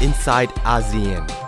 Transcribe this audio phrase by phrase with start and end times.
[0.00, 1.39] inside ASEAN.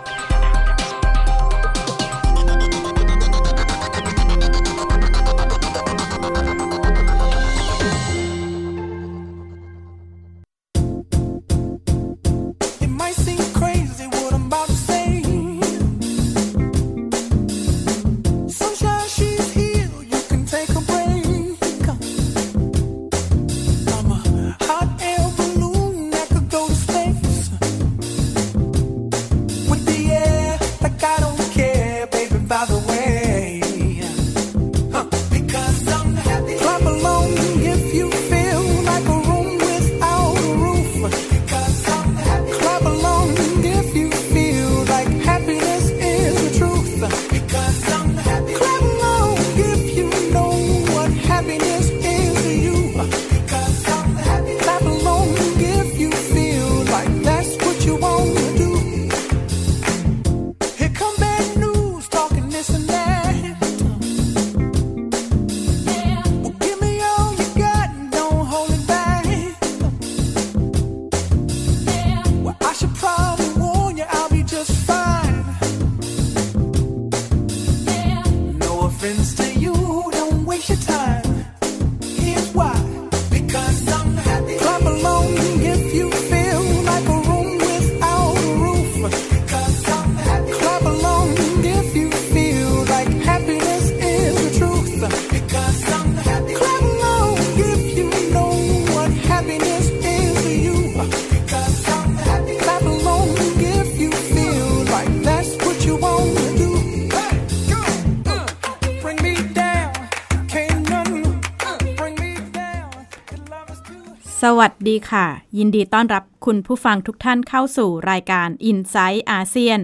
[114.47, 115.27] สวัสดีค่ะ
[115.57, 119.79] ยินดีต้อนรับคุณผู้ฟังทุกท่านเข้าสู่รายการ i n s i ซต์อาเซียน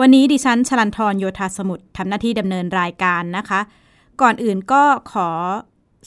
[0.00, 3.60] วันนี้ดิฉันชลันทรโยธาสมุทรทำหน้าที่ดำเนินรายการนะคะ
[4.20, 5.28] ก่อนอื่นก็ขอ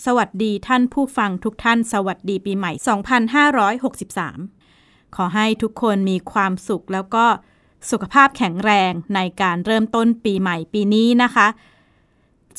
[0.05, 2.71] สวัสดีท่านผู้ฟังทุกท่าน สวัสดีปีใหม่
[4.33, 7.25] 2563 ขอให้ทุกคนมีความสุขแล้วก็
[7.91, 11.47] สุขภาพแข็งแรงในการเริ่มต้นปีใหม่ปีนี้นะคะ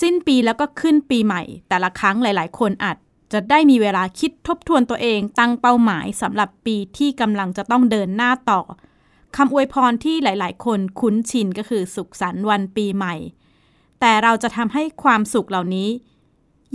[0.03, 2.97] สิ้นปีแล้วก็ขึ้นปีใหม่ แต่ละครั้งหลาย ๆ คนอาจ
[3.33, 8.61] จะได้มีเวลาคิดทบทวนตัวเองตั้งเป้าหมายสำหรับปีที่กำลังจะต้องเดินหน้าต่อ
[9.37, 13.15] คำอวยพรที่หลาย ๆ คนคุ้นชินก็คือสุขสันต์วันปีใหม่
[14.01, 15.89] แต่เราจะทำให้ความสุขเหล่านี้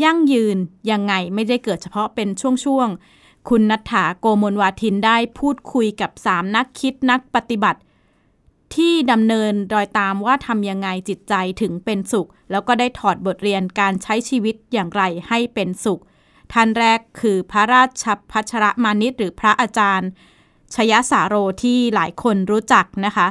[0.04, 0.58] ยั่งยืน
[0.92, 7.80] ยังไงไม่ได้เกิดเฉพาะเป็นช่วง ๆ คุณนัฐาโกมลวาทินได้พูดคุยกับสามนักคิดนักปฏิบัติ
[8.76, 16.02] ที่ดำเนินรอยตามว่าทำยังไงจิตใจถึงเป็นสุข แล้วก็ได้ถอดบทเรียนการใช้ชีวิตอย่างไรให้เป็นสุข
[16.54, 20.10] ท่านแรกคือพระราชพัชรมานิตหรือพระอาจารย์
[20.76, 23.28] ชยสาโรที่หลายคนรู้จักนะคะ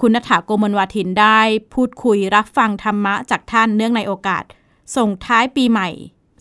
[0.00, 1.38] คุณนัฐถาโกมลวาทินได้
[1.74, 4.44] พูดคุยรับฟังธรรมะจากท่านเนื่องในโอกาส
[4.96, 5.88] ส่งท้ายปีใหม่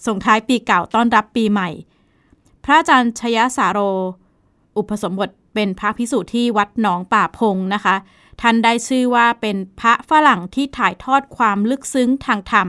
[0.05, 1.69] ส่งท้ายปีเก่าต้อนรับปีใหม่
[2.63, 3.79] พระอาจารย์ชยสาโร
[4.77, 7.95] อุปสมบทเป็นพระพิสุที่วัดหนองป่าพงนะคะ
[8.41, 12.67] ท่านได้ชื่อว่าเป็นพระฝรั่งที่ถ่ายทอดความลึกซึ้งทางธรรม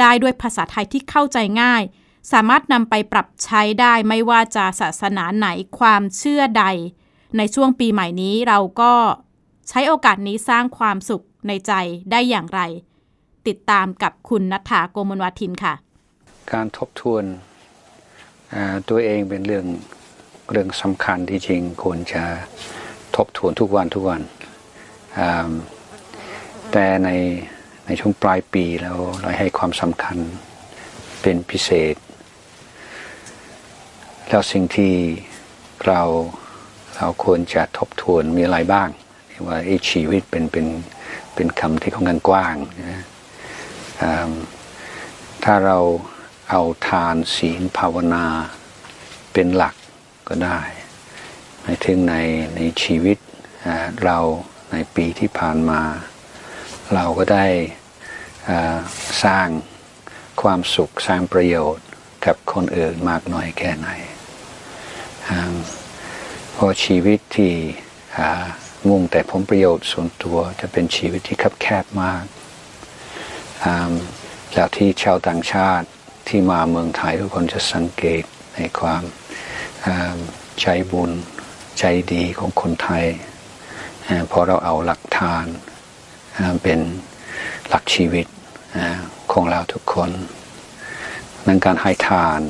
[0.00, 1.82] ได้ด้วยภาษาไทยที่เข้าใจง่าย
[2.32, 6.64] สามารถนำไปปรับใช้ได้ไม่ว่าจะศาสนาไหนความเชื่อใด
[7.36, 8.92] ในช่วงปีใหม่นี้เราก็
[9.68, 11.72] ใช้โอกาสนี้สร้างความสุขในใจ
[12.10, 12.60] ได้อย่างไร
[13.46, 15.74] ติดตามกับคุณนัฐาโกมลวาทินค่ะ
[16.52, 17.24] การทบทวน
[18.88, 19.66] ตัวเองเป็นเรื่อง
[20.50, 22.22] เรื่องสำคัญที่จริงควรจะ
[23.16, 24.22] ทบทวนทุกวันทุกวัน
[26.72, 27.08] แต่ใน
[27.86, 30.16] ในช่วงปลายปีแล้วเราให้ความสำคัญ
[31.22, 31.94] เป็นพิเศษ
[34.32, 34.94] แล้วสิ่งที่
[35.86, 36.02] เรา
[36.96, 38.88] เราควรจะทบทวนมีอะไรบ้าง
[39.46, 40.66] ว่าไอ้ชีวิตเป็นเป็น
[41.34, 42.56] เป็นคำที่ค่อนข้างกว้าง
[42.90, 43.02] นะ
[45.44, 45.78] ถ้าเรา
[46.50, 48.26] เอาทานศีลภาวนา
[49.32, 49.74] เป็นหลัก
[50.28, 50.60] ก็ได้
[51.60, 52.14] หมายถึงใน
[52.56, 53.18] ในชีวิต
[54.04, 54.18] เรา
[54.72, 55.82] ในปีที่ผ่านมา
[56.94, 57.46] เราก็ได้
[59.24, 59.48] สร้าง
[60.42, 61.86] ความสุขสร้างประโยชน์
[62.26, 63.90] กับคนอื่นมากน้อยแค่ไหน
[66.52, 67.52] เพราะชีวิตที่
[68.88, 72.24] มุ่งแต่ผลประโยชน์ส่วนตัวจะเป็นชีวิตที่คับแคบมาก
[73.64, 73.92] อ่า
[74.54, 75.86] แล้วที่ชาวต่างชาติ
[76.28, 78.22] ที่มาเมืองไทยทุกคนจะสังเกต
[78.54, 79.02] ในความ
[80.60, 81.10] ใจบุญ
[81.78, 83.04] ใจดีของคนไทย
[84.28, 85.44] เพราะเราเอาหลักทาน
[86.62, 86.80] เป็น
[87.68, 88.26] หลักชีวิต
[89.32, 90.10] ของเราทุกคน
[91.46, 92.40] นั่นการให้ทาน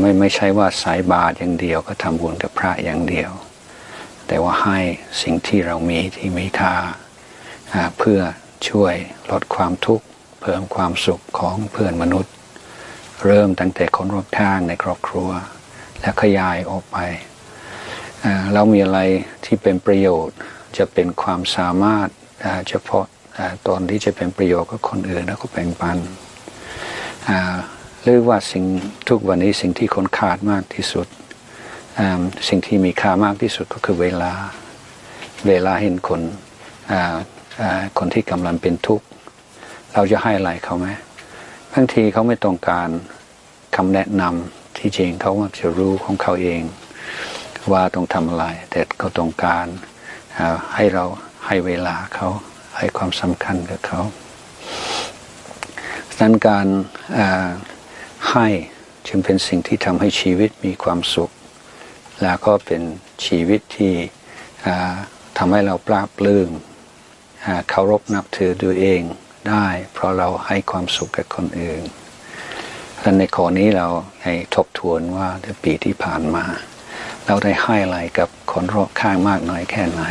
[0.00, 3.30] ไม่ไม่ใช่ว่าสายบาตรอย่างเดียวก็ทำบุญกับพระอย่างเดียว
[4.26, 4.78] แต่ว่าให้
[5.22, 8.20] สิ่งที่เรามีที่มีค่าาเพื่อ
[8.68, 8.94] ช่วย
[9.30, 10.04] ลดความทุกข์
[10.40, 12.32] เพิ่มความสุขของเพื่อนมนุษย์
[13.24, 15.30] เริ่มตั้งแต่คนรอบข้างในครอบครัว
[16.00, 16.98] และขยายออกไป
[18.54, 19.00] เรามีอะไร
[19.44, 20.36] ที่เป็นประโยชน์
[20.78, 22.08] จะเป็นความสามารถ
[22.68, 23.04] เฉพาะ
[23.68, 25.98] ตอนที่จะเป็นประโยชน์กับคนอื่นแล้วก็แบ่งปัน
[27.28, 27.30] อ
[28.10, 28.64] หรือว่าสิ่ง
[29.08, 31.06] ทุกวันนี้สิ่งที่คนขาดมากที่สุด
[32.48, 34.32] สิ่งที่มีค่ามากที่สุดก็คือเวลา
[35.48, 36.20] เวลาเห็นคน
[37.98, 39.06] คนที่กำลังเป็นทุกข์
[39.94, 40.88] เราจะให้อะไรเขาไหม
[41.72, 42.88] บางทีเขาไม่ต้องการ
[43.76, 46.62] คำแนะนำที่จริงเขามักจะรู้ของเขาเอง
[47.72, 49.66] ว่าต้องทำอะไร แต่เขาต้องการ
[50.74, 51.04] ให้เรา
[51.46, 52.28] ให้เวลาเขา
[52.78, 54.00] ให้ความสำคัญกับเขา
[56.08, 56.66] ดังนั้นการ
[58.32, 58.48] ให้
[59.08, 61.30] จึงเป็นสิ่งที่ทำให้ชีวิตมีความสุข
[62.22, 62.82] แล้วก็เป็น
[63.26, 63.94] ชีวิตที่
[64.66, 64.94] อ่า
[65.38, 66.50] ทำให้เราปราบปลื้ม
[67.44, 69.00] อ่าเคารพนับถือตัวเอง
[69.48, 71.82] ได้ เพราะเราให้ความสุขกับคนอื่น
[73.00, 73.88] และในข้อนี้เรา
[74.22, 76.44] ให้ทบทวนว่าในปีที่ผ่านมา
[77.26, 80.02] เราได้ให้อะไรกับคนรอบข้างมากน้อยแค่ไหน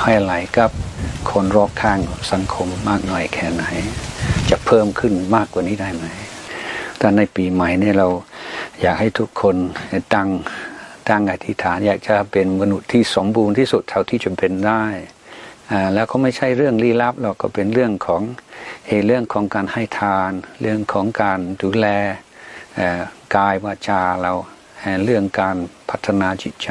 [0.00, 0.70] ให้อะไรกับ
[1.32, 1.98] คนรอบข้าง
[2.32, 3.64] สังคมมากน้อยแค่ไหน
[4.50, 6.06] จะเพิ่มขึ้นมากกว่านี้ได้ไหม
[7.02, 8.08] แต่ในปีใหม่เนี่ยเรา
[8.82, 9.56] อยากให้ทุกคน
[10.14, 10.28] ตั้ง
[11.08, 14.84] ตั้งอธิษฐาน อยากจะเป็นมนุษย์ที่สมบูรณ์ที่สุดเท่าที่จะเป็นได้
[15.70, 18.22] อ่าแล้วก็ไม่ใช่เรื่องลี้ลับหรอกก็เป็นเรื่องของ
[19.06, 21.86] เรื่องของการให้ทาน เรื่องของการดูแล
[23.36, 24.32] กายวาจาเรา
[24.80, 25.56] เอ่อเรื่องการ
[25.90, 26.70] พัฒนาจิตใจ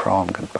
[0.00, 0.58] พร้อม ๆกันไป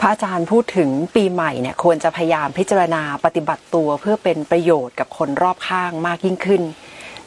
[0.00, 6.62] พระอาจารย์พูดถึงปีใหม่เนี่ยควรจะพยายามพิจารณาปฏิบัติตัวเพื่อเป็นประโยชน์กับคนรอบข้างมากยิ่งขึ้น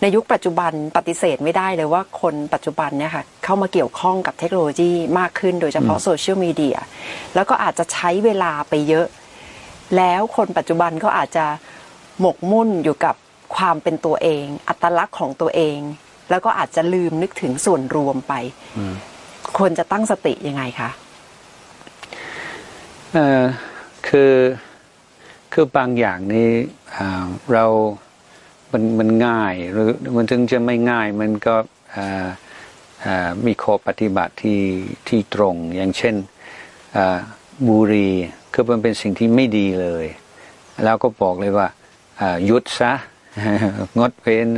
[0.02, 6.78] ในยุคปัจจุบันปฏิเสธไม่ได้เลยว่าคนปัจจุบันเนี่ยค่ะเข้ามาเกี่ยวข้องกับเทคโนโลยีมากขึ้นโดยเฉพาะโซเชียลมีเดีย
[7.36, 9.08] แล้วก็อาจจะใช้เวลาไปเยอะ
[9.98, 11.46] แล้วคนปัจจุบันก็อาจจะ
[12.20, 13.16] หมกมุ่นอยู่กับ
[13.56, 15.80] ความเป็นตัวเอง อัตลักษณ์ของตัวเอง
[16.30, 18.34] แล้วก็อาจจะลืมนึกถึงส่วนรวมไป
[19.58, 20.90] ควรจะตั้งสติยังไงคะ
[23.14, 23.44] เอ่อ
[24.08, 24.36] คือ
[25.54, 26.52] คือบางอย่างนี้
[26.96, 27.66] อ่าเรา
[28.72, 31.56] มันมันง่ายหรือมันถึงจะไม่ง่ายมันก็
[33.46, 34.62] มีข้อปฏิบัติที่
[35.08, 36.16] ที่ตรง อย่างเช่น
[37.68, 38.10] บุรี
[38.54, 40.06] คือมันเป็นสิ่งที่ไม่ดีเลย
[40.84, 41.68] แล้วก็บอกเลยว่า
[42.46, 42.94] หยุดซะ
[43.98, 44.50] งดเว้น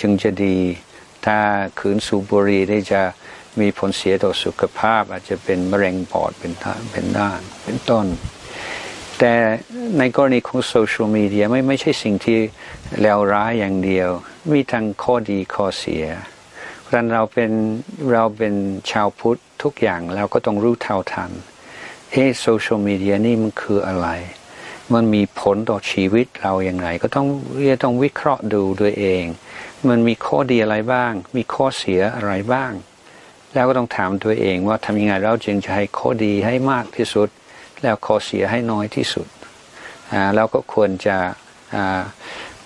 [0.00, 0.56] จึงจะดี
[1.26, 1.38] ถ้า
[1.78, 3.02] ขืนสูบบุหรี่ได้จะ
[3.60, 8.06] มีผลเสียต่อสุขภาพ อาจจะเป็นมะเร็งปอดเป็นท่าเป็นด้านเป็นต้น
[9.18, 9.34] แต่
[9.98, 12.38] ในกรณีของโซเชียลมีเดียไม่ไม่ใช่สิ่งที่
[13.00, 14.08] เลวร้ายอย่างเดียว
[14.52, 16.04] มีทั้งข้อดีข้อเสีย
[16.82, 17.50] เพราะนั้นเราเป็น
[18.12, 18.54] เราเป็น
[18.90, 21.30] ชาวพุทธทุกอย่างเราก็ต้องรู้เท่าทัน
[22.10, 24.08] เอ๊ะโซเชียลมีเดียนี่มันคืออะไร
[24.94, 27.26] มันมีผลต่อชีวิตเราอย่างไร ก็ต้อง
[27.70, 29.24] จะต้องวิเคราะห์ดูด้วยเอง
[29.88, 32.72] มันมีข้อดีอะไรบ้าง มีข้อเสียอะไรบ้าง
[33.54, 37.28] แล้วก็ต้องถามตัวเองว่าทำยังไงเราจึงจะให้ข้อดีให้มากที่สุด
[37.82, 39.26] แล้วข้อเสียให้น้อยที่สุด
[40.12, 41.16] อ่าแล้วก็ควรจะ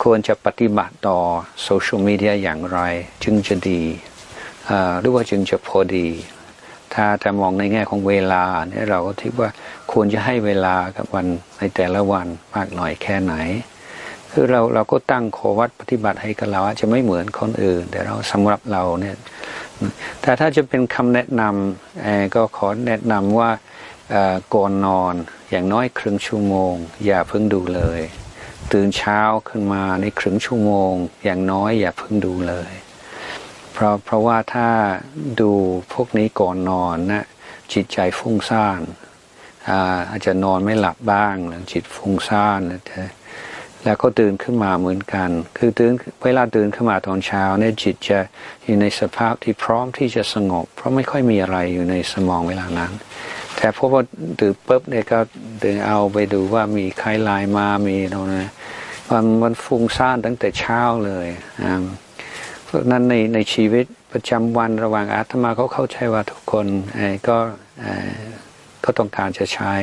[0.02, 1.18] ควรจะปฏิบัติต่อ
[1.62, 2.80] โซเชียลมีเดียอย่างไร
[3.24, 3.82] จึงจะดี
[5.00, 6.08] หรือว่าจึงจะพอดี
[6.94, 9.48] ถ้าจะมองในแง่ของเวลาเนี่ยเราก็คิดว่า
[9.92, 11.26] ควรจะให้เวลากับวัน
[11.58, 13.34] ในแต่ละวันมากหน่อยแค่ไหน
[14.30, 19.16] คือเราเราก็ตั้งโควัดปฏิบัติให้กับเราจะไม่เหมือนคนอื่น แต่เราสำหรับเราเนี่ย
[20.22, 23.50] แต่ถ้าจะเป็นคำแนะนำก็ขอแนะนำว่า
[24.54, 25.14] ก่อนนอน
[25.50, 26.74] อย่างน้อยครึ่งชั่วโมง
[27.06, 28.00] อย่าเพิ่งดูเลย
[28.72, 30.92] ตื่นเช้าขึ้นมาในครึ่งชั่วโมง
[31.24, 32.72] อย่างน้อยอย่าเพิ่งดูเลย
[33.72, 34.68] เพราะเพราะว่าถ้า
[35.40, 35.52] ดู
[35.92, 37.24] พวกนี้ก่อนนอนนะ
[37.72, 38.80] จิตใจฟุ้งซ่าน
[39.68, 43.10] อาอาจจะนอนไม่หลับบ้างหรือจิตฟุ้งซ่านนะ
[43.84, 45.92] แล้วก็ตื่นขึ้นมาเหมือนกัน คือตื่น
[46.24, 48.18] เวลาตื่นขึ้นมาตอนเช้าเนี่ยจิตจะ
[48.64, 52.92] อยู่ในสภาพที่พร้อมที่จะสงบ เพราะไม่ค่อยมีอะไรอยู่ในสมองเวลานั้น
[53.60, 54.02] แต่พอว่า
[54.40, 55.18] ตื่นปุ๊บเนี่ยก็
[55.62, 58.48] ตื่นเอาไปดูว่ามีใครไลน์มามีตรงนั้น
[59.10, 61.28] มันมันฟุ้งซ่านตั้งแต่เช้าเลย
[61.62, 61.82] อ่า
[62.72, 67.38] พราะนั้นในในชีวิตประจำวันระหว่างอาตมาเขาเข้าใจว่าทุกคนเอ่อก็
[67.80, 68.18] เออ
[68.84, 69.74] ก็ต้องการจะใช้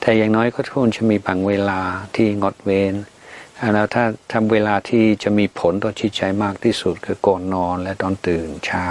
[0.00, 1.80] แต่อย่างน้อยก็ควรจะมีบางเวลา
[2.14, 2.94] ที่งดเว้น
[3.74, 8.86] แล้วถ้าทำเวลาที่จะมีผลต่อจิตใจมากที่สุดคือก่อนนอนและตอนตื่นเช้า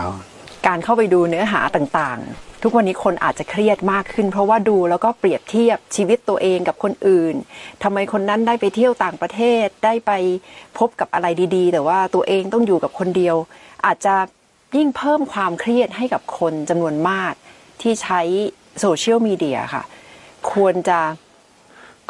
[0.68, 2.20] การเข้าไปดูเนื้อหาต่าง
[2.68, 7.36] ทุกวันนี้คนอาจจะเครียดมากขึ้น เพราะว่าดูแล้วก็เปรียบเทียบชีวิตตัวเองกับคนอื่น
[7.84, 10.12] ทำไมคนนั้นได้ไปเที่ยวต่างประเทศได้ไป
[10.78, 13.36] พบกับอะไรดีๆ แต่ว่าตัวเองต้องอยู่กับคนเดียว
[13.86, 14.16] อาจจะ
[14.78, 17.34] ยิ่งเพิ่มความเครียดให้กับคนจำนวนมาก
[17.82, 18.22] ที่ใช้
[18.80, 19.84] โซเชียลมีเดียค่ะ
[20.52, 21.00] ควรจะ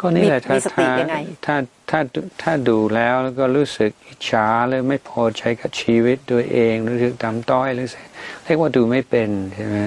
[0.00, 1.56] ก็นี่แหละมีถ้ามีสติถ้ายังไงถ้า
[1.90, 2.00] ถ้า
[2.42, 7.88] ถ้าดูแล้วแล้วก็รู้สึกอิจฉาเลยไม่พอใจกับชีวิตตัวเองรู้สึกดำต้อยหรือ
[8.44, 9.78] เรียกว่าดูไม่เป็นใช่ไหม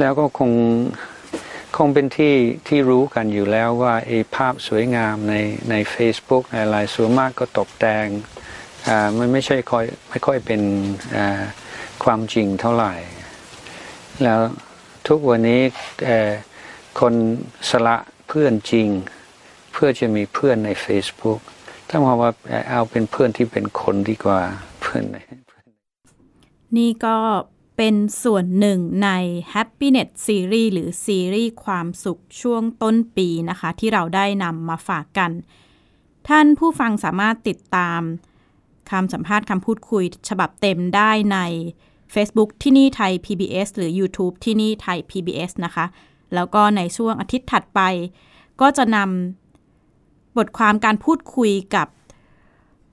[0.00, 0.50] แล้วก็คง
[1.76, 2.34] คงเป็นที่
[2.68, 5.34] ที่รู้กันอยู่แล้วว่าไอ้ภาพสวยงามใน
[5.70, 8.06] ใน Facebook ในอะไรส่วนมากก็ตกแต่ง
[8.88, 10.60] อ่ามันไม่ใช่ค่อยไม่ค่อยเป็น
[11.16, 11.42] อ่า
[12.04, 12.94] ความจริงเท่าไหร่
[14.22, 14.40] แล้ว
[15.08, 15.60] ทุกวันนี้
[16.06, 16.30] เอ่อ
[17.00, 17.14] คน
[17.70, 17.96] สละ
[18.28, 18.88] เพื่อนจริง
[19.72, 21.40] เพื่อจะมีเพื่อนใน Facebook
[21.88, 22.30] ถ้าว่าว่า
[22.70, 24.40] เอาเป็นเพื่อนที่เป็นคนดีกว่า
[24.80, 25.16] เพื่อนใน
[26.76, 27.16] นี่ก็
[27.76, 29.10] เป็นส่วนหนึ่งใน
[29.52, 35.30] Happiness Series หรือซีรีส์ความสุขช่วงต้นปีนะคะ ที่เราได้นำมาฝากกัน
[36.28, 38.00] ท่านผู้ฟังสามารถติดตาม
[38.90, 41.38] คำสัมภาษณ์คำพูดคุยฉบับเต็มได้ใน
[42.14, 45.86] Facebook ที่นี่ไทย PBS หรือ YouTube ที่นี่ไทย PBS นะคะ
[46.34, 47.80] แล้วก็ในช่วงอาทิตย์ถัดไป
[48.60, 51.88] ก็จะนำบทความการพูดคุยกับ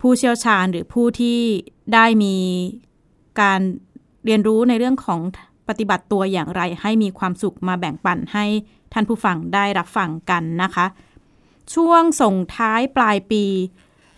[0.01, 1.39] ผู้เชี่ยวชาญหรือผู้ที่
[1.93, 2.35] ได้มี
[3.41, 3.61] การ
[4.25, 5.19] เรียนรู้ในเรื่องของ
[5.67, 8.45] ปฏิบัติตัวอย่างไรให้มีความสุขมาแบ่งปันให้
[8.93, 10.85] ท่านผู้ฟังได้รับฟังกันนะคะ
[11.73, 13.43] ช่วงส่งท้ายปลายปี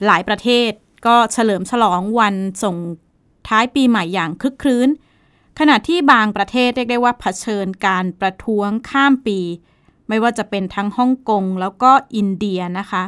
[0.06, 0.72] หลายประเทศ
[1.06, 2.76] ก็เฉลิมฉลองวันส่ง
[3.48, 4.90] ท้ายปีใหม่อย่างคึกครื้น
[5.60, 9.40] ขณะที่บางประเทศเรียกได้ว่าเผชิญการประท้วงข้ามปี
[10.08, 13.04] ไม่ว่าจะเป็นทั้งฮ่องกงแล้วก็อินเดียนะคะ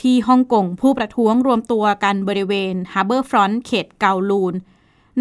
[0.00, 4.54] ที่ฮ่องกงผู้ประท้วงรวมตัวกันบริเวณฮาร์เบอร์ฟรอนต์เขตเกาลูน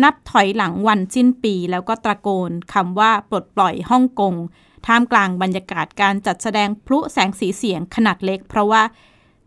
[0.04, 4.36] นับถอยหลังวันสิ้นปี แล้วก็ตะโกนคำว่าปลดปล่อยฮ่องกง
[4.86, 8.82] ท่ามกลางบรรยากาศการจัดแสดงพลุแสงสีเสียงขนาดเล็ก เพราะว่า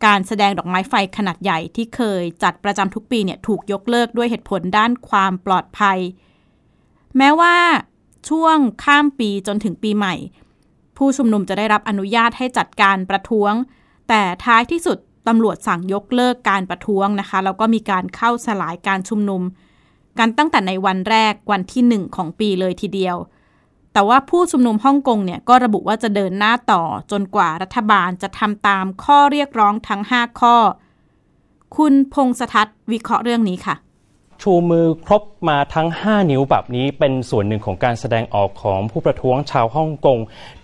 [0.05, 5.99] การแสดงดอกไม้ไฟขนาดใหญ่ที่เคยจัดประจำทุกปีเนี่ยถูกยกเลิกด้วยเหตุผลด้านความปลอดภัย
[7.17, 7.57] แม้ว่า
[8.29, 10.15] ช่วงข้ามปีจนถึงปีใหม่
[10.97, 13.53] ผู้ชุมนุมจะได้รับอนุญาตให้จัดการประท้วง
[14.09, 19.43] แต่ท้ายที่สุดตำรวจสั่งยกเลิกการประท้วงนะคะแล้วก็มีการเข้าสลายการชุมนุม
[20.19, 23.17] กันตั้งแต่ในวันแรกวันที่หนึ่งของปีเลยทีเดียว
[23.93, 30.57] แต่ว่าผู้ชุมนุมฮ่องกงเนี่ยก็ระบุว่าจะเดินหน้าต่อจนกว่ารัฐบาลจะทำตามข้อเรียกร้องทั้ง 5 ข้อ
[31.77, 33.75] คุณพงษทัศน์วิเคราะห์เรื่องนี้ค่ะ
[34.43, 40.19] ชูมือครบมาทั้ง 5 นิ้วแบบนี้เป็นส่วนหนึ่งของการแสดงออกของผู้ประท้วงชาวฮ่องกง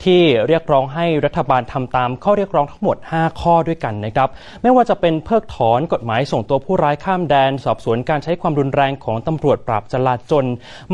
[0.05, 4.29] ที่เรียกร้องให้รัฐบาลทำตามข้อเรียกร้องทั้งหมด 5 ข้อด้วยกันนะครับ
[4.63, 10.45] ไม่ว่าจะเป็นเพิกถอนกฎหมายส่งตัวผู้ร้ายข้ามแดน สอบสวนการใช้ความรุนแรงของตำรวจปราบจลาจล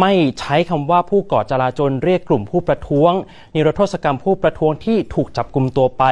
[0.01, 3.13] ไม่ใช้คำว่าผู้ก่อจลาจลเรียกกลุ่มผู้ประท้วง
[3.55, 6.05] นิรโทษกรรมผู้ประท้วงที่ถูกจับกลุ่มตัวไป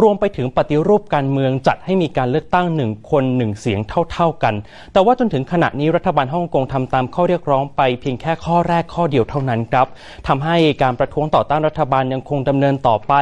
[0.00, 3.80] รวมไปถึงปฏิรูปการเมืองจัดให้มีการเลือกตั้งหนึ่งคนหนึ่งเสียง
[4.12, 4.54] เท่า ๆกัน
[4.92, 9.86] แต่ว่าจนถึงขณะนี้รัฐฐบาลฮ่องกงทำตามข้อเรียกร้องไปเพียงแค่ข้อแรกข้อเดียวเท่านั้นครับ
[10.28, 13.12] ทำให้การประท้วงต่อต้านรัฐบาลยังคงดำเนินต่อไป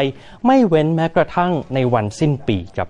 [0.47, 2.89] ไม่เว้นแม้กระทั่งในวันสิ้นปีครับ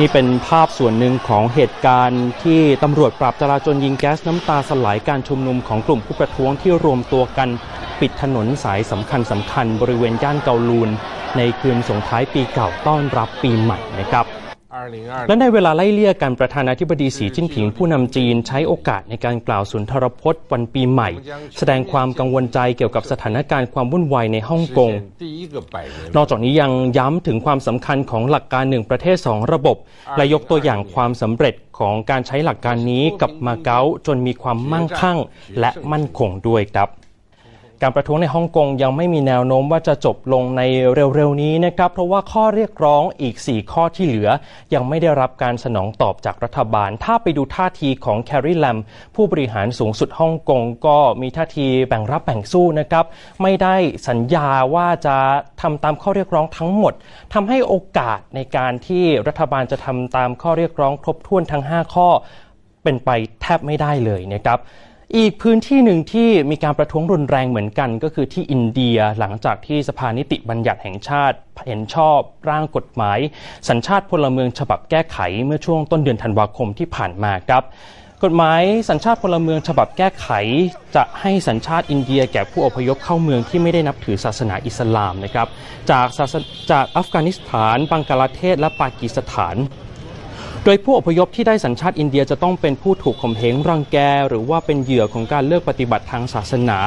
[0.00, 7.48] นี่เป็นภาพส่วนหนึ่งของเหตุการณ์ที่ตำรวจปราบจราจนยิงแก๊สน้ำตาสลายการชุมนุมของกลุ่มผู้ประท้วงที่รวมตัวกัน
[8.00, 10.90] ปิดถนนสายสำคัญสำคัญบริเวณย่านเกาลูน
[11.36, 14.26] ในคืนส่งท้ายปีเก่าต้อนรับปีใหม่นะครับ
[15.28, 21.10] และในเวลาไล่เลี่ยกันประธานาธิบดีสีจิ้นผิงผู้นำจีนใช้โอกาสในการกล่าวสุนทรพจน์วันปีใหม่
[21.58, 24.90] แสดงความกังวลใจเกี่ยวกับสถานการณ์ความวุ่นวายในฮ่องกง
[26.16, 29.76] นอกจากนี้ยังย้ำถึงความสำคัญของหลักการหนึ่งประเทศสองระบบ
[30.16, 35.18] และยกตัวอย่างความสำเร็จของการใช้หลักการนี้กับมาเก๊าจนมีความมั่งคั่ง
[35.60, 36.90] และมั่นคงด้วยครับ
[37.82, 40.62] การประท้วงในฮ่องกงยังไม่มีแนวโน้มว่าจะจบลงใน
[40.94, 44.30] เร็วๆนี้นะครับ เพราะว่าข้อเรียกร้องอีก 4 ข้อที่เหลือ
[44.74, 48.78] ยังไม่ได้รับการสนองตอบจากรัฐบาล ถ้าไปดูท่าทีของแคร์รีแลม
[49.14, 53.04] ผู้บริหารสูงสุดฮ่องกงก็มีท่าทีแบ่งรับแบ่งสู้นะครับ
[53.42, 53.74] ไม่ได้
[54.08, 55.16] สัญญาว่าจะ
[55.62, 56.94] ทำตามข้อเรียกร้องทั้งหมด
[57.34, 62.08] ทำให้โอกาสในการที่รัฐบาลจะทำตามข้อเรียกร้องครบถ้วนทั้ง 5 ข้อ
[62.82, 63.10] เป็นไป
[63.42, 64.60] แทบไม่ได้เลยนะครับ
[65.16, 72.18] อีกพื้นที่หนึ่งที่มีการประท้วงรุนแรงเหมือนกัน ก็คือที่อินเดียหลังจากที่สภานิติบัญญัติแห่งชาติเห็นชอบ
[72.50, 73.18] ร่างกฎหมาย
[73.68, 77.62] สัญชาติพลเมืองฉบับแก้ไขเมื่อช่วงต้นเดือนธันวาคมที่ผ่านมาครับ
[78.24, 80.28] กฎหมายสัญชาติพลเมืองฉบับแก้ไข
[80.96, 85.48] จะให้สัญชาติอินเดียแก่ผู้อพยพเข้าเมืองที่ไม่ได้นับถือศาสนาอิสลามนะครับ
[85.90, 86.06] จาก
[86.70, 89.56] จากอัฟกานิสถาน บังกลาเทศและปากีสถาน
[90.66, 93.96] โดยผู้อพยพที่ได้สัญชาติอินเดียจะต้องเป็นผู้ถูกข่มเหงรังแก
[94.28, 96.78] หรือว่าเป็นเหยื่อของการเลือกปฏิบัติทางศาสนา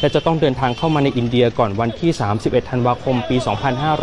[0.00, 2.10] และจะต้องเดินทางเข้ามาในอินเดียก่อนวันที่
[2.40, 3.36] 31 ธันวาคม ปี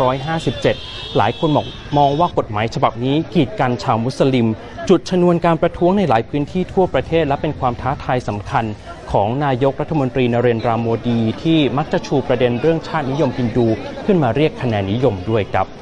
[0.06, 1.66] 2557 หลายคนมอง
[1.98, 4.46] มองว่ากฎหมายฉบับนี้กีดกันชาวมุสลิม
[4.88, 8.64] จุดชนวนการประท้วงในหลายพื้นที่ทั่วประเทศและเป็นความท้าทายสำคัญ
[9.12, 13.66] ของนายกรัฐมนตรีนเรนทราโมดี ที่มักจะชูประเด็นเรื่องชาตินิยมฮินดู
[14.04, 15.81] ขึ้นมาเรียกคะแนนนิยมด้วยครับ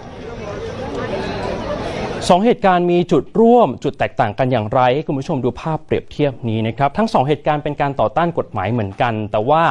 [2.28, 9.62] สองเหตุการณ์มีจุดร่วมจุดแตกต่างกันอย่างไรให้คุณผู้ชมดูภาพเปรียบเทียบนี้นะครับทั้งสองเหตุการณ์เป็นการต่อต้านกฎหมายเหมือนกัน แต่ว่า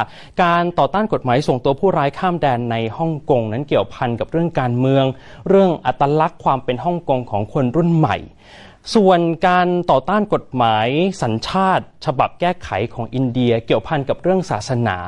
[0.42, 5.04] การต่อต้านกฎหมายส่งตัวผู้ร้ายข้ามแดนในฮ่องกงนั้นเกี่ยวพันกับเรื่องการเมือง
[5.48, 8.16] เรื่องอัตลักษณ์ความเป็นฮ่องกงของคนรุ่นใหม่
[8.94, 10.88] ส่วนการต่อต้านกฎหมาย
[11.22, 14.98] สัญชาติ ฉบับแก้ไขของอินเดีย เกี่ยวพันกับเรื่องศาสนา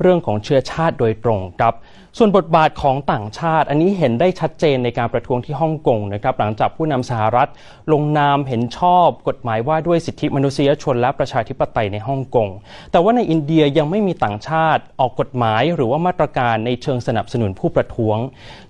[0.00, 1.74] เรื่องของเชื้อชาติโดยตรงครับ
[2.20, 7.48] ส่วนบทบาทของต่างชาติ อันนี้เห็นได้ชัดเจนในการประท้วงที่ฮ่องกงนะครับหลังจากผู้นำสหรัฐ
[7.92, 12.48] ลงนามเห็นชอบกฎหมายว่าด้วยสิทธิมนุษยชนและประชาธิปไตยในฮ่องกง
[12.92, 18.16] แต่ว่าในอินเดียยังไม่มีต่างชาติออกกฎหมาย หรือว่ามาตรการในเชิงสนับสนุนผู้ประท้วง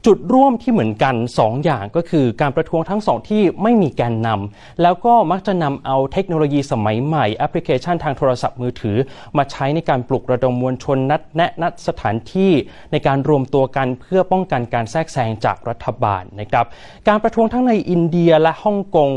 [0.07, 8.97] จุดร่วมที่เหมือนกัน 2 อย่างก็คือการประท้วงทั้งสองที่ไม่มีแกนนำแล้วก็มักจะนำเอาเทคโนโลยีสมัยใหม่แอปพลิเคชันทางโทรศัพท์มือถือ
[9.37, 12.53] มาใช้ในการปลุกระดมมวลชนนัดแนะนัดสถานที่
[12.93, 16.67] ในการรวมมตัวกันเพื่อป้องกันการแทรกแซงจากรัฐบาลนะครับ
[17.09, 19.11] การประท้วงทั้งในอินเดียและฮ่องกง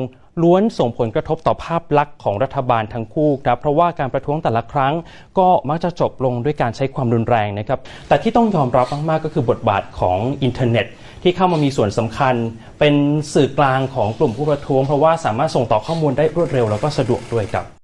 [0.43, 4.93] ล้วนส่งผลกระทบต่อภาพลักษณ์ของรัฐบาลทั้งคู่ครับเพราะว่าการประท้วงแต่ละครั้ง
[5.37, 10.85] ก็มักจะจบลงด้วยการใช้ความรุนแรงนะครับ แต่ที่ต้องยอมรับมากๆก็คือบทบาทของอินเทอร์เน็ต
[11.23, 12.35] ที่เข้ามามีส่วนสำคัญ
[12.79, 12.95] เป็น
[13.33, 17.80] สื่อกลางของกลุ่มผู้ประท้วง เพราะว่าสามารถส่งต่อข้อมูลได้รวดเร็วแล้วก็สะดวกด้วยครับ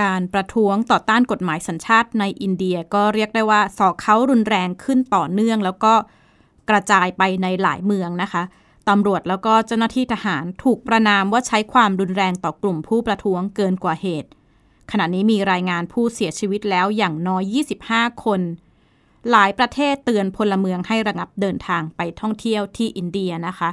[0.00, 5.94] การประท้วงต่อต้านกฎหมายสัญชาติในอินเดียก็เรียกได้ว่าสอกเขารุนแรงขึ้นต่อเนื่อง แล้วก็
[6.70, 8.42] กระจายไปในหลายเมืองนะคะ
[8.88, 14.30] ตำรวจแล้วก็เจ้าหน้าที่ทหารถูกประนามว่าใช้ความรุนแรงต่อกลุ่มผู้ประท้วงเกินกว่าเหตุ
[14.90, 17.42] ขณะนี้มีรายงานผู้เสียชีวิตแล้วอย่างน้อย
[17.88, 18.40] 25 คน
[19.30, 23.70] หลายประเทศเตือนพลเมืองให้ระงับเดินทางไปท่องเที่ยวที่อินเดียนะคะ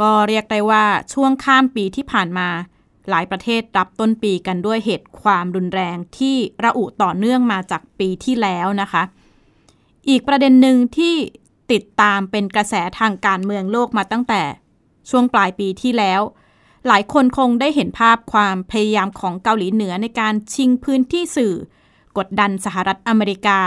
[0.00, 2.48] ก็เรียกได้ว่าช่วงข้ามปีที่ผ่านมา
[3.10, 9.02] หลายประเทศรับต้นปีกันด้วยเหตุความรุนแรงที่ระอุต่อเนื่องมาจากปีที่แล้วนะคะ
[10.08, 11.14] อีกประเด็นหนึ่งที่
[11.72, 14.42] ติดตามเป็นกระแสทางการเมืองโลกมาตั้งแต่
[15.10, 16.20] ช่วงปลายปีที่แล้ว
[16.86, 21.54] หลายคนคงได้เห็นภาพความพยายามของเกาหลีเหนือในการชิงพื้นที่สื่อ
[22.18, 23.58] กดดันสหรัฐอเมริกา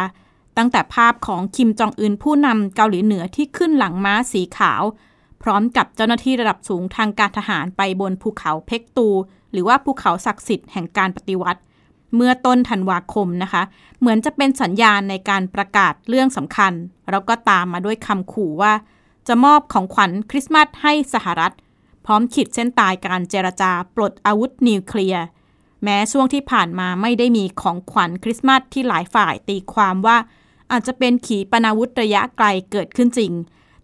[0.57, 4.83] ตั้งแต่ภาพของคิมจองอึนผู้นำเกาหลีเหนือที่ขึ้นหลังม้าสีขาว
[5.47, 9.07] พร้อมกับเจ้าหน้าที่ระดับสูงทางการทหารไปบนภูเขาเพกตู
[9.51, 11.61] หรือว่าภูเขาศักดิ์สิทธิ์แห่งการปฏิวัติ
[12.15, 13.63] เมื่อต้นธันวาคมนะคะ
[13.99, 16.73] เหมือนจะเป็นสัญญาณในการประกาศเรื่องสำคัญ
[17.11, 18.73] แล้วก็ตามมาด้วยคำขู่ว่า
[19.27, 21.53] จะมอบของขวัญคริสต์มาสให้สหรัฐ
[22.05, 25.23] พร้อมขีดเส้นตายการเจรจาปลดอาวุธนิวเคลียร์
[25.83, 30.17] แม้ช่วงที่ผ่านมาไม่ได้มีของขวัญคริสต์มาสที่หลายฝ่ายตีความว่า
[30.71, 33.33] อาจจะเป็นขีปนาวุธระยะไกลเกิดขึ้นจริง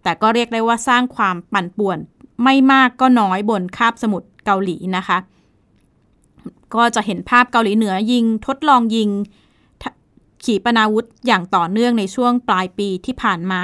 [0.02, 1.98] แต่ก็เรียกได้ว่าสร้างความปั่นป่วน
[2.44, 5.18] ไม่มากก็น้อยบนคาบสมุทรเกาหลีนะคะ
[6.74, 9.10] ก็จะเห็นภาพเกาหลีเหนือยิงทดลองยิง
[10.44, 13.62] ขีปนาวุธอย่างต่อเนื่องในช่วงปลายปีที่ผ่านมา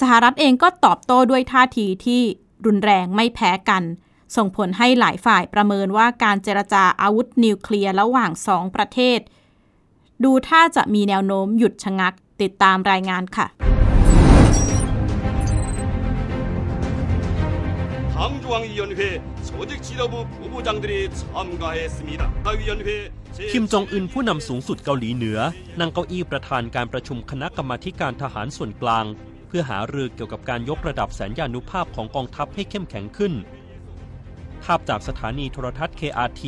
[0.00, 2.22] สหรัฐเองก็ตอบโต้ด้วยท่าทีที่
[2.66, 3.82] รุนแรงไม่แพ้กัน
[4.36, 9.18] ส่งผลให้หลายฝ่ายประเมินว่าการเจรจาอาวุธนิวเคลียร์ระหว่างสองประเทศ
[10.24, 13.46] ดูท่าจะมีแนวโน้มหยุดชะงักติดตามรายงานค่ะ
[23.52, 25.38] คิมจองอึนผู้นำสูงสุดเกาหลีเหนือ
[25.80, 29.04] นั่งเก้าอี้ประธานการประชุมคณะกรรมาการทหารส่วนกลาง
[29.48, 33.32] เพื่อหารือเกี่ยวกับการยกระดับแสนยานุภาพของกองทัพให้เข้มแข็งขึ้น
[34.64, 36.42] ภาพจากสถานีโทรทัศน์ KRT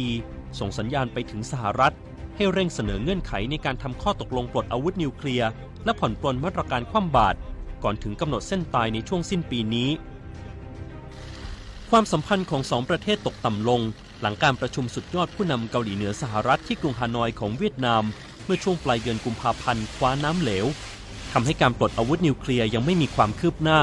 [0.59, 1.95] ส่งสัญญาณไปถึงสหรัฐ
[2.37, 5.51] ให้เร่งเสนอเงื่อนไขในการทำข้อตกลงปลดอาวุธนิวเคลียร์
[5.85, 7.39] และผ่อนปลนมาตรการคว่ำบาตร
[7.83, 9.91] ก่อนถึงกำหนดเส้นตายในช่วงสิ้นปีนี้
[11.90, 13.81] ความสัมพันธ์ของสองประเทศตกต่ำลง
[14.20, 18.03] หลังการประชุมสุดยอดผู้นำเกาหลีเหนือสหรัฐที่กรุงฮานอยของเวียดนาม
[18.44, 20.66] เมื่อช่วงปลายเดือนกุมภาพันธ์คว้าน้ำเหลว
[21.33, 23.81] ทำให้การปลดอาวุธนิวเคลียร์ยังไม่มีความคืบหน้า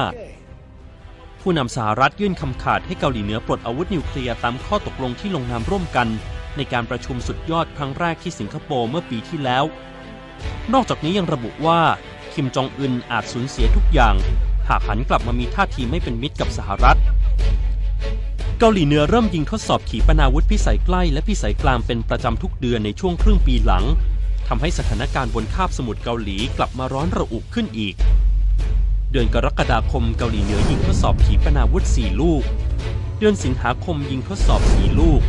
[1.40, 6.08] ผู้นำสหรัฐยื่นคำขาดให้เกาหลีเหนือปลดอาวุธนิวเคลียร์ตามข้อตกลงที่ลงนามร่วมกัน
[6.56, 9.64] ในการประชุมสุดยอดครั้งแรกที่สิงคโปร์เมื่อปีที่แล้ว
[10.72, 11.80] นอกจากนี้ยังระบุว่า
[12.32, 14.14] คิมจองอึนอาจสูญเสียทุกอย่าง
[14.68, 16.98] หากหันกลับมามีท่าทีไม่เป็นมิตรกับสหรัฐ
[18.60, 23.84] เกาหลีเหนือเริ่มยิงทดสอบขีปนาวุธพิสัยใกล้และพิสัยกลางเป็นประจำทุกเดือนในช่วงครึ่งปีหลัง
[24.48, 27.94] ทำให้สถานการณ์บนคาบสมุทรเกาหลีกลับมาร้อนระอุขึ้นอีก
[29.10, 32.42] เดือนกรกฎาคมเกาหลีเหนือยิงทดสอบขีปนาวุธ 4 ลูก
[33.18, 35.20] เดือนดือนสิงหาคมยิงทดสอบ 4 ลูก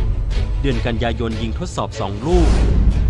[0.60, 2.48] เดือนกันยายนยิงทดสอบ 2 ลูก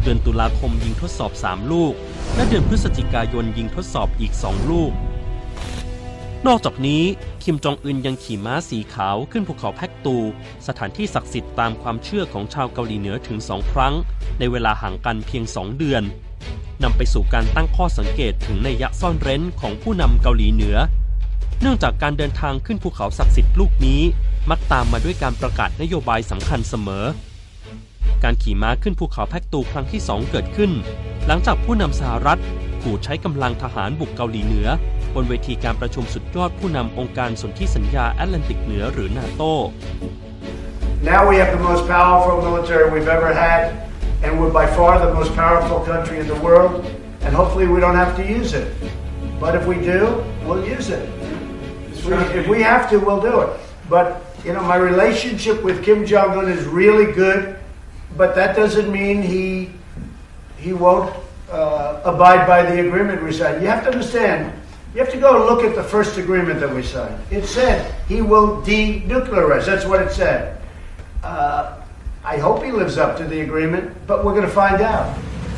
[0.03, 1.93] เดือนตุลาคมยิงทดสอบ 3 ลูก
[2.35, 4.91] และเดือนพฤศจิกายนยิงทดสอบอีก 2 ลูก
[6.47, 7.03] นอกจากนี้
[7.45, 10.17] คิมจองอึนยังขี่ม้าสีขาวขึ้นภูเขาแพกตู
[10.67, 13.95] สถานที่ศักดิ์สิทธิ์ตามความเชื่อของชาวเกาหลีเหนือถึงสองครั้ง
[14.39, 16.03] ในเวลาห่างกันเพียง2เดือน
[16.83, 20.77] นำไปสู่การตั้งข้อสังเกตถึงในยะซ่อนเร้นของผู้นำเกาหลีเหนือ
[21.61, 24.01] เนื่องจากการเดินทางขึ้นภูเขาศักดิ์สิทธิ์ลูกนี้
[24.51, 27.05] มักตามมาด้วยการประกาศนโยบายสำคัญเสมอ
[28.23, 30.71] การขี่ม้าขึ้นภูเขาแพกตูครั้งที่สองเกิดขึ้น
[31.27, 32.41] หลังจากผู้นำสหรัฐ
[32.83, 34.69] ขู่ใช้กำลังทหารบุกเกาหลีเหนือ
[35.16, 39.44] บนเวทีการประชุมสุดยอดผู้นำองค์การสนธิสัญญาแอตแลนติกเหนือหรือนาโต
[41.12, 43.62] Now we have the most powerful military we've ever had,
[44.24, 46.74] and we're by far the most powerful country in the world,
[47.24, 48.68] and hopefully we don't have to use it.
[49.44, 51.04] But if we do, we'll use it.
[51.92, 53.60] If we, if we have to, we'll do it.
[53.90, 54.08] But,
[54.46, 57.58] you know, my relationship with Kim Jong un is really good,
[58.16, 59.72] but that doesn't mean he,
[60.58, 61.12] he won't
[61.52, 63.62] uh, abide by the agreement we signed.
[63.64, 64.54] You have to understand,
[64.97, 67.19] you have to go look at the first agreement that we signed.
[67.31, 67.77] It said
[68.09, 69.67] he will denuclearize.
[69.71, 70.41] That's what it said.
[71.23, 71.63] Uh,
[72.25, 75.07] I hope he lives up to the agreement, but we're going to find out.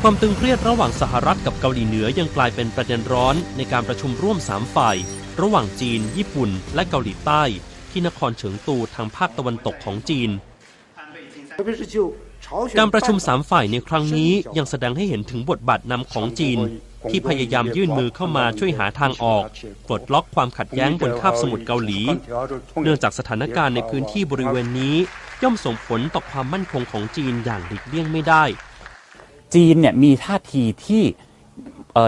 [0.01, 4.95] ความตึงเครียดระหว่างสหรัฐกับเกาหลีเหนือยังกลายเป็นประเด็นร้อนในการประชุมร่วม 3 ฝ่าย
[5.41, 7.43] ระหว่างจีน ญี่ปุ่น และเกาหลีใต้
[7.91, 10.29] ที่นครเฉิงตูทางภาคตะวันตกของจีน
[12.79, 16.59] การประชุม 3 ฝ่ายในครั้งนี้ยังแสดงให้เห็นถึงบทบาทนำของจีน
[17.09, 19.43] ที่พยายามยื่นมือเข้ามาช่วยหาทางออก
[19.87, 21.99] ปลดล็อกความขัดแย้งบนคาบสมุทรเกาหลี
[22.83, 24.95] เนื่องจากสถานการณ์ในพื้นที่บริเวณนี้
[25.43, 28.43] ย่อมส่งผลต่อความมั่นคงของจีนอย่างหลีกเลี่ยงไม่ได้
[29.53, 31.03] จีนเนี่ยมีท่าทีที่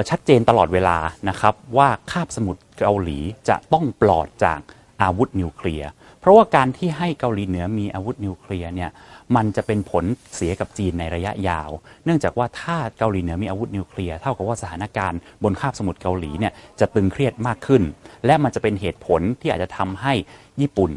[0.10, 0.98] ชัดเจนตลอดเวลา
[1.30, 4.60] นะครับว่าคาบสมุทรเกาหลีจะต้องปลอดจาก
[5.02, 8.90] อาวุธนิวเคลียร์ เพราะว่าการที่ให้เกาหลีเหนือมีอาวุธนิวเคลียร์เนี่ย
[9.36, 10.04] มันจะเป็นผล
[10.36, 11.70] เสียกับจีนในระยะยาว
[12.06, 17.84] เนื่องจากว่าถ้าเกาหลีเหนือมีอาวุธนิวเคลียร์เท่ากับว่าสถานการณ์บนคาบสมุทรเกาหลีเนี่ยจะตึงเครียดมากขึ้น
[18.26, 20.14] และมันจะเป็นเหตุผลที่อาจจะทำให้
[20.62, 20.92] ญี่ปุ่น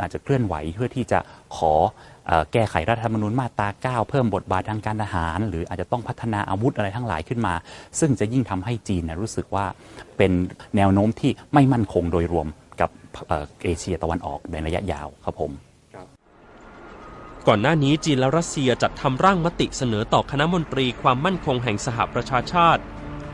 [0.00, 1.18] อาจจะเคลื่อนไหวเพื่อที่จะ
[1.56, 1.74] ขอ
[2.52, 3.68] แก้ไขรัฐธรรมนูญมาตรา
[4.04, 7.54] 9 เพิ่มบทบาททางการทหาร หรืออาจจะต้องพัฒนาอาวุธอะไรทั้งหลายขึ้นมา
[8.00, 9.66] ซึ่งจะยิ่งทำให้จีนนยรู้สึกว่า
[10.16, 10.32] เป็น
[10.76, 12.46] แนวโน้มที่ไม่มั่นคงโดยรวม
[13.26, 15.52] เอ่อเอเชียตะวันออกในระยะยาวครับผม
[17.46, 22.82] ก่อนหน้านี้จีนและรัสเซียจัดทำร่างมติเสนอต่อคณะมนตรีความมั่นคงแห่งสหประชาชาติ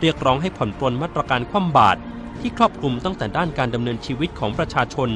[0.01, 2.01] เรียกร้องให้ผ่อนปลนมาตรการคว่ำบาตร
[2.41, 5.09] ที่ครอบคลุมตั้งแต่ด้านการดำเนินชีวิตของประชาชน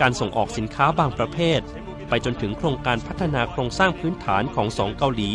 [0.00, 1.60] การส่งออกสินค้าบางประเภท
[2.08, 5.30] ไปจนถึงโครงการพัฒนาโครงสร้างพื้นฐานของสองเกาหลี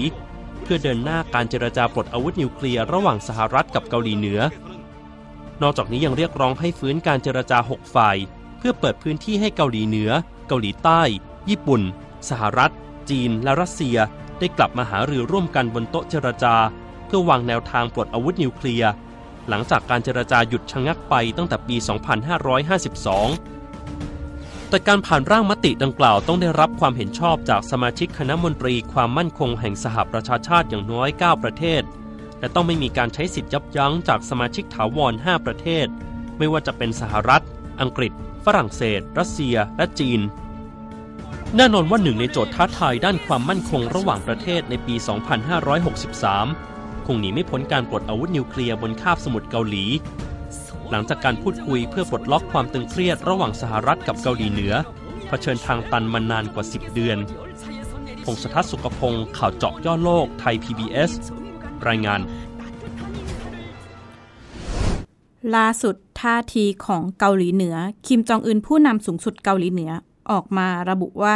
[0.63, 4.40] เพื่อเดินหน้าการเจรจาปลดอาวุธนิวเคลียร์ระหว่างสหรัฐกับเกาหลีเหนือ
[5.62, 8.18] นอกจากนี้ยังเรียกร้องให้ฟื้นการเจรจา 6 ฝ่าย
[8.58, 10.12] เพื่อเปิดพื้นที่ให้เกาหลีเหนือ
[10.48, 11.02] เกาหลีใต้
[11.50, 11.82] ญี่ปุ่น
[12.30, 12.74] สหรัฐ
[13.10, 13.98] จีน และรัสเซีย
[14.39, 16.56] ได้กลับมาหารือร่วมกันบนโต๊ะเจรจา
[17.06, 18.91] เพื่อวางแนวทางปลดอาวุธนิวเคลียร์
[19.50, 21.76] หลังจากการเจรจาหยุดชะงักไปตั้งแต่ปี
[22.63, 31.82] 2552 แต่การผ่านร่างมติดังกล่าวต้องได้รับความเห็นชอบจากสมาชิกคณะมนตรีความมั่นคงแห่งสหประชาชาติอย่างน้อย 9 ประเทศ
[32.39, 35.88] และต้องไม่มีการใช้สิทธิ์ยับยั้งจากสมาชิกถาวร 5 ประเทศ
[36.38, 37.43] ไม่ว่าจะเป็นสหรัฐ
[37.82, 38.12] อังกฤษ
[38.52, 40.22] ฝรั่งเศส รัสเซีย และจีน
[41.56, 44.96] แน่นอนว่าหนึ่งในโจทย์ท้าทายด้านความมั่นคงระหว่างประเทศในปี
[46.26, 49.86] 2563 คงหนีไม่พ้นการปลดอาวุธนิวเคลียร์บนคาบสมุทรเกาหลี
[50.90, 54.74] หลังจากการพูดคุยเพื่อปลดล็อกความตึงเครียดระหว่างสหรัฐกับเกาหลีเหนือ
[55.28, 57.18] เผชิญทางตันมานานกว่า 10 เดือน
[58.24, 61.12] พงศทัศน์สุขพงศ์ข่าวเจาะย่อโลกไทย PBS
[61.88, 62.22] รายงาน
[65.56, 67.75] ล่าสุด ท่าทีของเกาหลีเหนือ
[68.08, 69.91] คิมจองอึนผู้นำสูงสุดเกาหลีเหนือ
[70.32, 71.36] ออกมาระบุว่า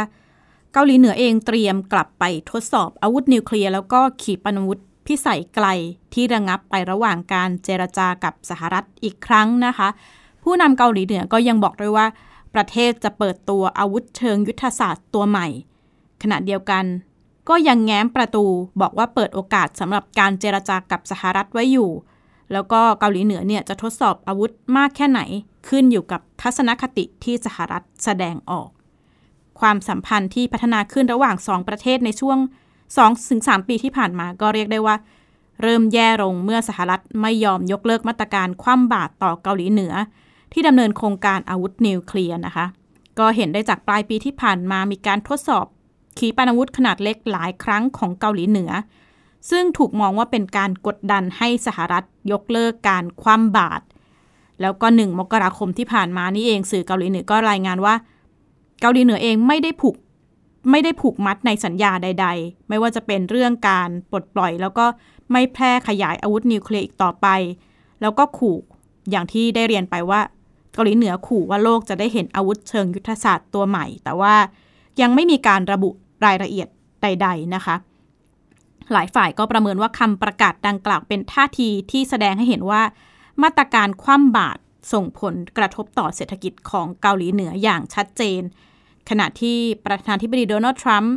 [0.72, 5.66] เกาหลีเหนือเองเตรียมกลับไปทดสอบอาวุธนิวเคลียร์แล้วก็ขีปนาวุธพิสัยไกล
[6.12, 9.88] ที่ระงับไประหว่างการเจรจากับสหรัฐอีกครั้งนะคะ
[10.42, 12.06] ผู้นำเกาหลีเหนือก็ยังบอกด้วยว่า
[12.54, 15.46] ประเทศจะเปิดตัวอาวุธเชิงยุทธศาสตร์ตัวใหม่
[16.22, 16.84] ขณะเดียวกัน
[17.48, 18.44] ก็ยังแง้มประตู
[18.80, 21.90] บอกว่าเปิดโอกาสสำหรับการเจรจากับสหรัฐไว้อยู่
[22.52, 25.20] แล้วก็เกาหลีเหนือเนี่ยจะทดสอบอาวุธมากแค่ไหน
[25.68, 28.68] ขึ้นอยู่กับทัศนคติที่สหรัฐแสดงออก
[29.60, 32.38] ความสัมพันธ์ที่พัฒนาขึ้นระหว่างสองประเทศในช่วง
[33.02, 34.96] 2-3 ปีที่ผ่านมาก็เรียกได้ว่า
[35.62, 39.92] เริ่มแย่ลงเมื่อสหรัฐไม่ยอมยกเลิกมาตรการคว่ำบาตรต่อเกาหลีเหนือ
[40.52, 42.66] ที่ดำเนินโครงการอาวุธนิวเคลียร์นะคะ
[43.18, 45.66] ก็เห็นได้จากปลายปีที่ผ่านมามีการทดสอบ
[46.18, 48.70] ขีปนาวุธขนาดเล็กหลายครั้งของเกาหลีเหนือ
[49.50, 53.84] ซึ่งถูกมองว่าเป็นการกดดันให้สหรัฐยกเลิกการคว่ำบาตร
[54.60, 57.94] แล้วก็หนึ่งมกราคมที่ผ่านมานี่เองสื่อเกาหลีเหนือก็รายงานว่า
[58.80, 59.96] เกาหลีเหนือเองไม่ได้ผูก
[60.70, 64.86] ไม่ได้ผูกมัดในสัญญาใด ๆ ไม่ว่าจะเป็นเรื่องการปลดปล่อย แล้วก็
[65.32, 67.26] ไม่แพร่ขยายอาวุธนิวเคลียร์อีกต่อไป
[68.00, 68.56] แล้วก็ขู่
[69.10, 70.20] อย่างที่ได้เรียนไปว่า
[70.72, 74.34] เกาหลีเหนือขู่ว่าโลกจะได้เห็นอาวุธเชิงยุทธศาสตร์ตัวใหม่ แต่ว่า
[75.00, 75.90] ยังไม่มีการระบุ
[76.26, 76.68] รายละเอียด
[77.02, 77.76] ใด ๆ นะคะ
[78.92, 82.82] หลายฝ่ายก็ประเมินว่าคำประกาศดังกล่าวเป็นท่าทีที่แสดงให้เห็นว่า
[83.42, 84.60] มาตรการคว่ำบาตร
[84.92, 88.42] ส่งผลกระทบต่อเศรษฐกิจของเกาหลีเหนืออย่างชัดเจน
[89.08, 91.14] ขณะที่ประธานาธิบดีโดนัลด์ทรัมป์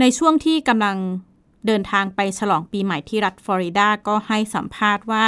[0.00, 0.96] ในช่วงที่กำลัง
[1.66, 5.26] เดินทางไปฉลองปีใหม่ที่รัฐฟลอริดาก็ให้สัมภาษณ์ว่า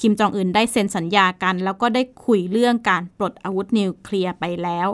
[0.00, 4.88] คิมจองอึนได้เซ็นสัญญากัน แล้วก็ได้คุยเรื่องการปลดอาวุธนิวเคลียร์ไปแล้ว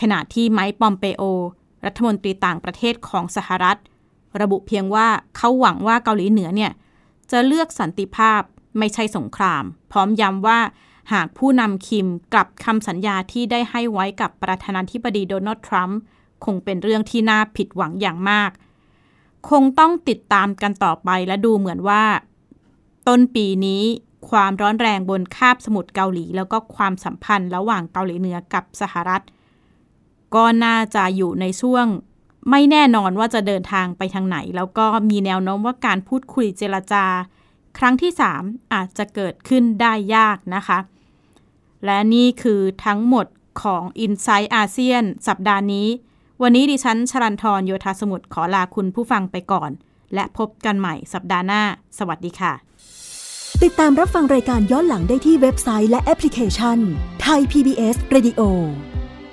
[0.00, 1.22] ขณะที่ไมค์ปอมเปโอ
[1.86, 3.78] รัฐมนตรีต่างประเทศของสหรัฐ
[4.40, 6.72] ระบุเพียงว่าเขาหวังว่าเกาหลีเหนือเนี่ย
[7.30, 8.40] จะเลือกสันติภาพ
[8.78, 9.62] ไม่ใช่สงคราม
[9.92, 10.58] พร้อมย้ำว่า
[11.12, 15.98] หากผู้นำคิมกลับคำสัญญาที่ได้ให้ไว้กับประธานาธิบดีโดนัลด์ทรัมป์
[16.44, 18.50] คงเป็นเรื่องที่น่าผิดหวังอย่างมาก
[19.50, 22.02] คงต้องติดตามกันต่อไปและดูเหมือนว่า
[23.08, 23.82] ต้นปีนี้
[24.30, 29.22] ความร้อนแรงบนคาบสมุทรเกาหลี แล้วก็ความสัมพันธ์ระหว่างเกาหลีเหนือกับสหรัฐ
[30.34, 31.86] ก็น่าจะอยู่ในช่วง
[32.50, 37.04] ไม่แน่นอนว่าจะเดินทางไปทางไหน แล้วก็มีแนวโน้มว่าการพูดคุยเจรจา
[37.78, 40.78] ครั้งที่ 3 อาจจะเกิดขึ้นได้ยากนะคะ
[41.84, 43.26] และนี่คือทั้งหมด
[43.62, 45.88] ของ i n s i ซต์อาเซียนสัปดาห์นี้
[46.42, 49.70] วันนี้ดิฉันชลันทรโยธาสมุทรขอลาคุณผู้ฟังไปก่อน
[50.14, 51.62] และพบกันใหม่สัปดาห์หน้า
[51.98, 52.52] สวัสดีค่ะ
[53.62, 56.78] ติดตามรับฟังรายการย้อนหลังได้ที่เว็บไซต์และแอปพลิเคชัน
[57.22, 58.40] ไทย PBS Radio